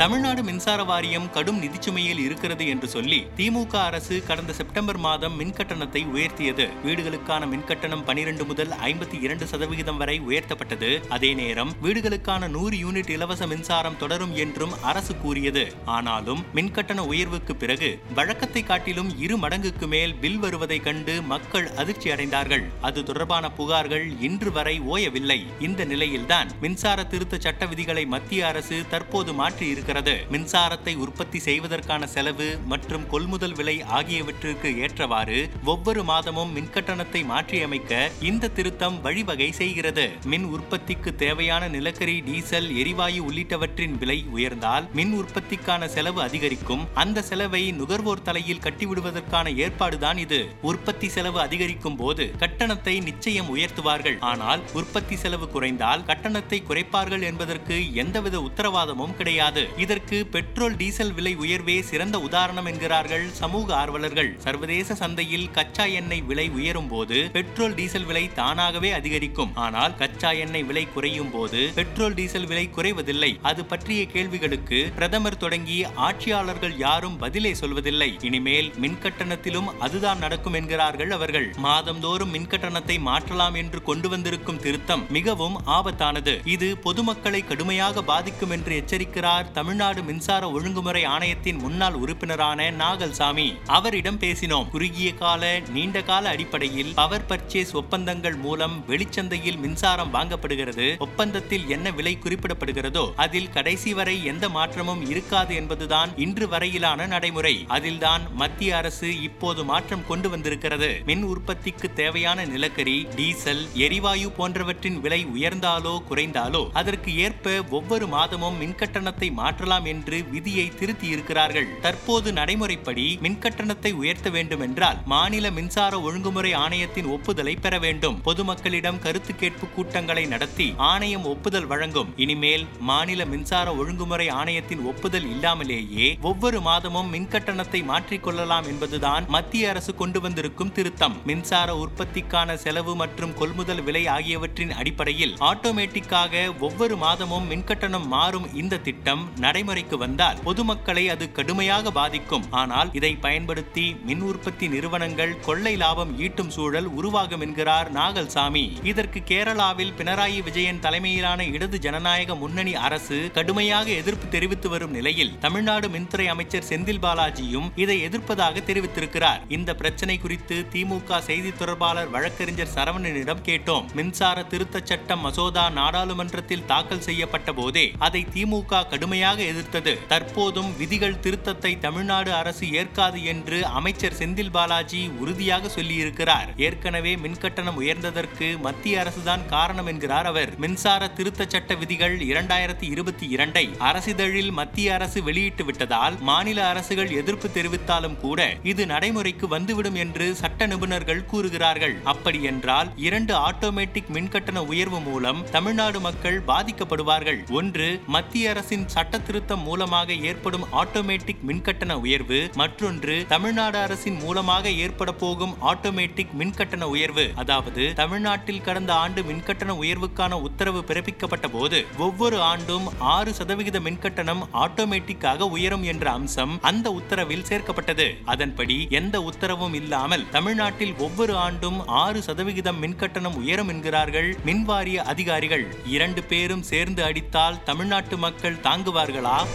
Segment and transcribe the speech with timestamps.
[0.00, 6.66] தமிழ்நாடு மின்சார வாரியம் கடும் நிதிச்சுமையில் இருக்கிறது என்று சொல்லி திமுக அரசு கடந்த செப்டம்பர் மாதம் மின்கட்டணத்தை உயர்த்தியது.
[6.84, 10.90] வீடுகளுக்கான மின்கட்டணம் பனிரெண்டு முதல் ஐம்பத்தி இரண்டு சதவிகிதம் வரை உயர்த்தப்பட்டது.
[11.08, 15.74] அதே நேரம் வீடுகளுக்கான நூறு யூனிட் இலவச மின்சாரம் தொடரும் என்றும் அரசு கூறியது.
[15.84, 22.64] ஆனாலும் மின்கட்டண உயர்வுக்கு பிறகு வழக்கத்தை காட்டிலும் இரு மடங்குக்கு மேல் பில் வருவதை கண்டு மக்கள் அதிர்ச்சி அடைந்தார்கள்.
[22.80, 25.40] அது தொடர்பான புகார்கள் இன்று வரை ஓயவில்லை.
[25.60, 32.58] இந்த நிலையில்தான் மின்சார திருத்த சட்ட விதிகளை மத்திய அரசு தற்போது மாற்றி இருக்கிறது மின்சாரத்தை உற்பத்தி செய்வதற்கான செலவு
[32.66, 40.04] மற்றும் கொள்முதல் விலை ஆகியவற்றிற்கு ஏற்றவாறு ஒவ்வொரு மாதமும் மின்கட்டணத்தை மாற்றியமைக்க இந்த திருத்தம் வழிவகை செய்கிறது.
[40.24, 46.84] மின் உற்பத்திக்கு தேவையான நிலக்கரி டீசல் எரிவாயு உள்ளிட்டவற்றின் விலை உயர்ந்தால் மின் உற்பத்திக்கான செலவு அதிகரிக்கும்.
[46.94, 50.40] அந்த செலவை நுகர்வோர் தலையில் கட்டிவிடுவதற்கான ஏற்பாடுதான் இது.
[50.62, 54.18] உற்பத்தி செலவு அதிகரிக்கும் போது கட்டணத்தை நிச்சயம் உயர்த்துவார்கள்.
[54.20, 59.64] ஆனால் உற்பத்தி செலவு குறைந்தால் கட்டணத்தை குறைப்பார்கள் என்பதற்கு எந்தவித உத்தரவாதமும் கிடையாது.
[59.84, 64.30] இதற்கு பெட்ரோல் டீசல் விலை உயர்வே சிறந்த உதாரணம் என்கிறார்கள் சமூக ஆர்வலர்கள்.
[64.44, 69.52] சர்வதேச சந்தையில் கச்சா எண்ணெய் விலை உயரும் போது பெட்ரோல் டீசல் விலை தானாகவே அதிகரிக்கும்.
[69.64, 73.30] ஆனால் கச்சா எண்ணெய் விலை குறையும் போது பெட்ரோல் டீசல் விலை குறைவதில்லை.
[73.50, 78.10] அது பற்றிய கேள்விகளுக்கு பிரதமர் தொடங்கி ஆட்சியாளர்கள் யாரும் பதிலே சொல்வதில்லை.
[78.30, 81.48] இனிமேல் மின் கட்டணத்திலும் அதுதான் நடக்கும் என்கிறார்கள் அவர்கள்.
[81.66, 86.36] மாதந்தோறும் மின் கட்டணத்தை மாற்றலாம் என்று கொண்டு வந்திருக்கும் திருத்தம் மிகவும் ஆபத்தானது.
[86.56, 93.58] இது பொதுமக்களை கடுமையாக பாதிக்கும் என்று எச்சரிக்கிறார் தமிழ்நாடு மின்சார ஒழுங்குமுறை ஆணையத்தின் முன்னாள் உறுப்பினரான நாகல்சாமி.
[93.66, 94.68] அவரிடம் பேசினோம்.
[94.70, 100.98] குறுகிய கால நீண்ட கால அடிப்படையில் பவர் பர்ச்சேஸ் ஒப்பந்தங்கள் மூலம் வெளிச்சந்தையில் மின்சாரம் வாங்கப்படுகிறது.
[100.98, 107.64] ஒப்பந்தத்தில் என்ன விலை குறிப்பிடப்படுகிறதோ அதில் கடைசி வரை எந்த மாற்றமும் இருக்காது என்பதுதான் இன்று வரையிலான நடைமுறை.
[107.68, 111.02] அதில்தான் மத்திய அரசு இப்போது மாற்றம் கொண்டு வந்திருக்கிறது.
[111.04, 119.32] மின் உற்பத்திக்கு தேவையான நிலக்கரி டீசல் எரிவாயு போன்றவற்றின் விலை உயர்ந்தாலோ குறைந்தாலோ அதற்கு ஏற்ப ஒவ்வொரு மாதமும் மின்கட்டணத்தை
[119.58, 127.08] மாற்றலாம் என்று விதியை திருத்தி இருக்கிறார்கள் தற்போது நடைமுறைப்படி மின்கட்டணத்தை உயர்த்த வேண்டும் என்றால் மாநில மின்சார ஒழுங்குமுறை ஆணையத்தின்
[127.14, 128.16] ஒப்புதலை பெற வேண்டும்.
[128.26, 132.12] பொதுமக்களிடம் கருத்து கேட்பு கூட்டங்களை நடத்தி ஆணையம் ஒப்புதல் வழங்கும்.
[132.24, 140.22] இனிமேல் மாநில மின்சார ஒழுங்குமுறை ஆணையத்தின் ஒப்புதல் இல்லாமலேயே ஒவ்வொரு மாதமும் மின்கட்டணத்தை மாற்றிக்கொள்ளலாம் என்பதுதான் மத்திய அரசு கொண்டு
[140.26, 141.18] வந்திருக்கும் திருத்தம்.
[141.32, 149.24] மின்சார உற்பத்திக்கான செலவு மற்றும் கொள்முதல் விலை ஆகியவற்றின் அடிப்படையில் ஆட்டோமேட்டிக்காக ஒவ்வொரு மாதமும் மின்கட்டணம் மாறும் இந்த திட்டம்
[149.48, 152.46] நடைமுறைக்கு வந்தால் பொதுமக்களை அது கடுமையாக பாதிக்கும்.
[152.62, 158.64] ஆனால் இதை பயன்படுத்தி மின் உற்பத்தி நிறுவனங்கள் கொள்ளை லாபம் ஈட்டும் சூழல் உருவாகும் என்கிறார் நாகல்சாமி.
[158.90, 165.86] இதற்கு கேரளாவில் பினராயி விஜயன் தலைமையிலான இடது ஜனநாயக முன்னணி அரசு கடுமையாக எதிர்ப்பு தெரிவித்து வரும் நிலையில் தமிழ்நாடு
[165.94, 169.40] மின்துறை அமைச்சர் செந்தில் பாலாஜியும் இதை எதிர்ப்பதாக தெரிவித்திருக்கிறார்.
[169.56, 173.86] இந்த பிரச்சனை குறித்து திமுக செய்தி தொடர்பாளர் வழக்கறிஞர் சரவணனிடம் கேட்டோம்.
[173.98, 179.98] மின்சார திருத்தச் சட்டம் மசோதா நாடாளுமன்றத்தில் தாக்கல் செய்யப்பட்ட போதே அதை திமுக கடுமையாக எதிர்த்தது.
[180.08, 186.48] தற்போதும் விதிகள் திருத்தத்தை தமிழ்நாடு அரசு ஏற்காது என்று அமைச்சர் செந்தில் பாலாஜி உறுதியாக சொல்லியிருக்கிறார்.
[186.56, 190.58] ஏற்கனவே மின்கட்டணம் உயர்ந்ததற்கு மத்திய அரசுதான் காரணம் என்கிறார் அவர்.
[190.58, 197.48] மின்சார திருத்த சட்ட விதிகள் இரண்டாயிரத்தி இருபத்தி இரண்டை அரசிதழில் மத்திய அரசு வெளியிட்டு விட்டதால் மாநில அரசுகள் எதிர்ப்பு
[197.48, 201.94] தெரிவித்தாலும் கூட இது நடைமுறைக்கு வந்துவிடும் என்று சட்ட நிபுணர்கள் கூறுகிறார்கள்.
[202.04, 207.50] அப்படி என்றால் இரண்டு ஆட்டோமேட்டிக் மின்கட்டண உயர்வு மூலம் தமிழ்நாடு மக்கள் பாதிக்கப்படுவார்கள்.
[207.50, 215.12] ஒன்று மத்திய அரசின் சட்ட திருத்தம் மூலமாக ஏற்படும் ஆட்டோமேட்டிக் மின்கட்டண உயர்வு மற்றொன்று தமிழ்நாடு அரசின் மூலமாக ஏற்பட
[215.12, 217.24] போகும் ஆட்டோமேட்டிக் மின்கட்டண உயர்வு.
[217.34, 225.48] அதாவது தமிழ்நாட்டில் கடந்த ஆண்டு மின்கட்டண உயர்வுக்கான உத்தரவு பிறப்பிக்கப்பட்ட போது ஒவ்வொரு ஆண்டும் ஆறு சதவிகித மின்கட்டணம் ஆட்டோமேட்டிக்காக
[225.48, 228.08] உயரும் என்ற அம்சம் அந்த உத்தரவில் சேர்க்கப்பட்டது.
[228.24, 235.66] அதன்படி எந்த உத்தரவும் இல்லாமல் தமிழ்நாட்டில் ஒவ்வொரு ஆண்டும் ஆறு சதவிகிதம் மின்கட்டணம் உயரும் என்கிறார்கள் மின்வாரிய அதிகாரிகள்.
[235.86, 239.07] இரண்டு பேரும் சேர்ந்து அடித்தால் தமிழ்நாட்டு மக்கள் தாங்குவார்கள்.
[239.08, 239.48] 这个狼